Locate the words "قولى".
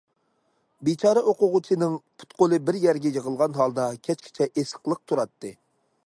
2.39-2.59